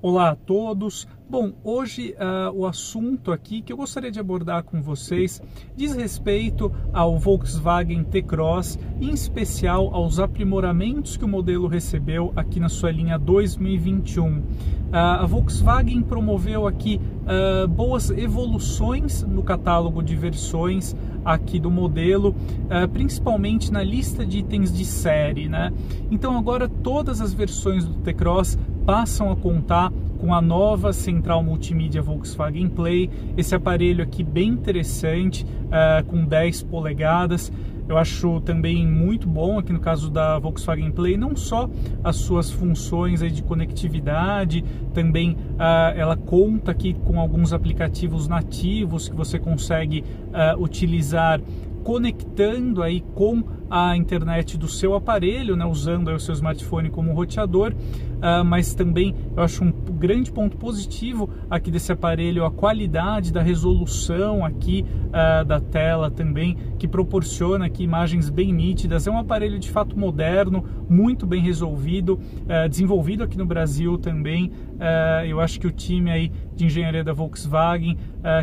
[0.00, 1.08] Olá a todos.
[1.28, 5.42] Bom, hoje uh, o assunto aqui que eu gostaria de abordar com vocês
[5.74, 12.68] diz respeito ao Volkswagen T-Cross, em especial aos aprimoramentos que o modelo recebeu aqui na
[12.68, 14.38] sua linha 2021.
[14.38, 14.42] Uh,
[14.92, 22.34] a Volkswagen promoveu aqui uh, boas evoluções no catálogo de versões aqui do modelo,
[22.92, 25.70] principalmente na lista de itens de série, né?
[26.10, 28.56] Então agora todas as versões do T-Cross
[28.88, 35.44] passam a contar com a nova central multimídia Volkswagen Play, esse aparelho aqui bem interessante,
[35.44, 37.52] uh, com 10 polegadas.
[37.86, 41.68] Eu acho também muito bom aqui no caso da Volkswagen Play, não só
[42.02, 49.14] as suas funções de conectividade, também uh, ela conta aqui com alguns aplicativos nativos que
[49.14, 51.42] você consegue uh, utilizar
[51.88, 57.72] conectando aí com a internet do seu aparelho, né, usando o seu smartphone como roteador,
[58.18, 63.42] uh, mas também eu acho um grande ponto positivo aqui desse aparelho a qualidade da
[63.42, 69.06] resolução aqui uh, da tela também, que proporciona aqui imagens bem nítidas.
[69.06, 74.50] É um aparelho de fato moderno, muito bem resolvido, uh, desenvolvido aqui no Brasil também.
[75.26, 77.96] eu acho que o time aí de engenharia da Volkswagen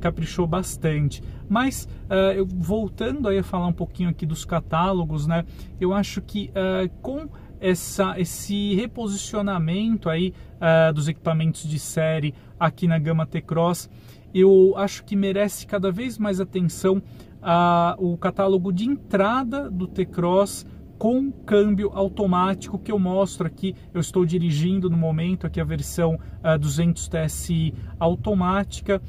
[0.00, 1.22] caprichou bastante.
[1.48, 1.86] Mas
[2.34, 5.44] eu, voltando aí a falar um pouquinho aqui dos catálogos né?
[5.80, 7.28] Eu acho que uh, com
[7.62, 13.88] essa, esse reposicionamento aí uh, dos equipamentos de série aqui na gama T-Cross,
[14.34, 20.66] eu acho que merece cada vez mais atenção uh, o catálogo de entrada do T-Cross
[20.98, 23.74] com câmbio automático que eu mostro aqui.
[23.94, 29.00] Eu estou dirigindo no momento aqui a versão uh, 200 TSI automática.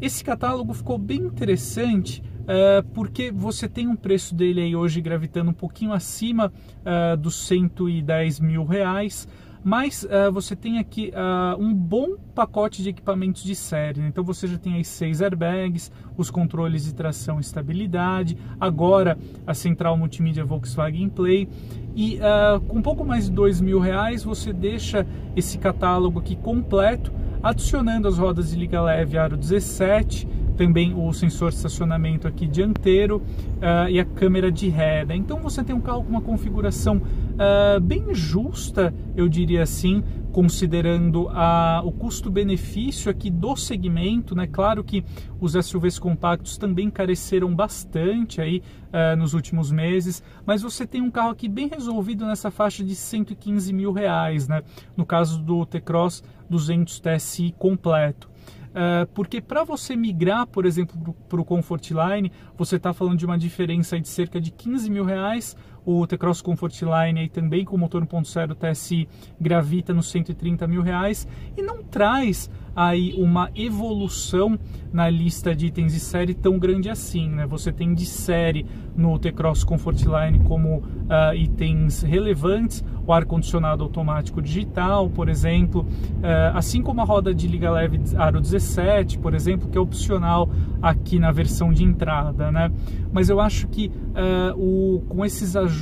[0.00, 2.22] Esse catálogo ficou bem interessante
[2.94, 6.52] porque você tem um preço dele aí hoje gravitando um pouquinho acima
[6.84, 9.26] uh, dos 110 mil reais,
[9.66, 14.00] mas uh, você tem aqui uh, um bom pacote de equipamentos de série.
[14.00, 14.06] Né?
[14.06, 19.54] Então você já tem aí seis airbags, os controles de tração e estabilidade, agora a
[19.54, 21.48] central multimídia Volkswagen Play
[21.96, 25.04] e uh, com um pouco mais de dois mil reais você deixa
[25.34, 27.12] esse catálogo aqui completo,
[27.42, 33.18] adicionando as rodas de liga leve aro 17 também o sensor de estacionamento aqui dianteiro
[33.18, 35.04] uh, e a câmera de ré.
[35.04, 35.16] Né?
[35.16, 40.02] Então você tem um carro com uma configuração uh, bem justa, eu diria assim,
[40.32, 44.34] considerando a, o custo-benefício aqui do segmento.
[44.34, 44.46] Né?
[44.46, 45.04] Claro que
[45.40, 51.10] os SUVs compactos também careceram bastante aí uh, nos últimos meses, mas você tem um
[51.10, 54.62] carro aqui bem resolvido nessa faixa de 115 mil reais, né?
[54.96, 58.35] no caso do T-Cross 200 TSI completo.
[58.76, 63.24] Uh, porque para você migrar, por exemplo, para o Comfort Line, você está falando de
[63.24, 65.56] uma diferença de cerca de 15 mil reais.
[65.86, 69.08] O T-Cross Comfort Line aí também com motor 1.0 TSI
[69.40, 74.58] gravita nos 130 mil reais e não traz aí uma evolução
[74.92, 77.46] na lista de itens de série tão grande assim, né?
[77.46, 84.42] Você tem de série no T-Cross Comfort Line como uh, itens relevantes, o ar-condicionado automático
[84.42, 89.68] digital, por exemplo, uh, assim como a roda de liga leve aro 17, por exemplo,
[89.68, 90.50] que é opcional
[90.82, 92.70] aqui na versão de entrada, né?
[93.12, 95.75] Mas eu acho que uh, o, com esses ajustes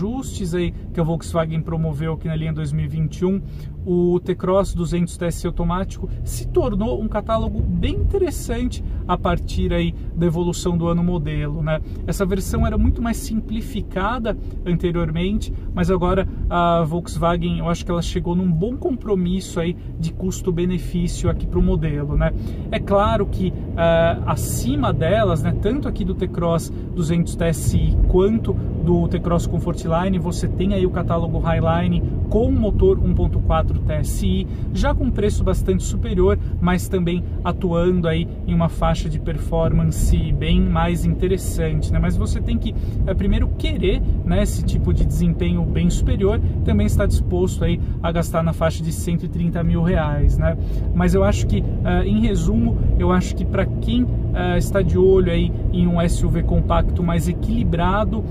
[0.54, 3.40] aí que a Volkswagen promoveu aqui na linha 2021,
[3.86, 10.26] o T-Cross 200 TSI automático se tornou um catálogo bem interessante a partir aí da
[10.26, 11.80] evolução do ano modelo, né?
[12.06, 18.02] Essa versão era muito mais simplificada anteriormente, mas agora a Volkswagen, eu acho que ela
[18.02, 22.32] chegou num bom compromisso aí de custo-benefício aqui para o modelo, né?
[22.70, 29.08] É claro que uh, acima delas, né, tanto aqui do T-Cross 200 TSI quanto do
[29.08, 35.10] T-Cross Comfort Line, você tem aí o catálogo Highline com motor 1.4 TSI, já com
[35.10, 41.92] preço bastante superior, mas também atuando aí em uma faixa de performance bem mais interessante,
[41.92, 41.98] né?
[41.98, 42.74] Mas você tem que
[43.06, 48.12] é, primeiro querer, né, esse tipo de desempenho bem superior, também está disposto aí a
[48.12, 50.56] gastar na faixa de 130 mil reais, né?
[50.94, 54.98] Mas eu acho que, uh, em resumo, eu acho que para quem uh, está de
[54.98, 58.24] olho aí em um SUV compacto mais equilibrado,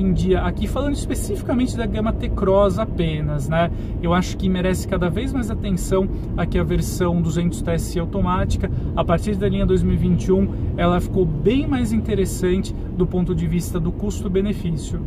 [0.00, 3.70] hoje em dia, aqui falando especificamente da gama T-Cross apenas, né?
[4.02, 8.70] Eu acho que merece cada vez mais atenção aqui a versão 200 TSI automática.
[8.96, 13.92] A partir da linha 2021, ela ficou bem mais interessante do ponto de vista do
[13.92, 15.00] custo-benefício.